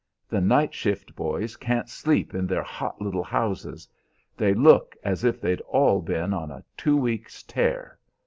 The 0.27 0.41
night 0.41 0.73
shift 0.73 1.15
boys 1.15 1.55
can't 1.57 1.87
sleep 1.87 2.33
in 2.33 2.47
their 2.47 2.63
hot 2.63 2.99
little 2.99 3.21
houses 3.23 3.87
they 4.35 4.55
look 4.55 4.95
as 5.03 5.23
if 5.23 5.39
they'd 5.39 5.61
all 5.67 6.01
been 6.01 6.33
on 6.33 6.49
a 6.49 6.63
two 6.75 6.97
weeks' 6.97 7.43
tear. 7.43 7.99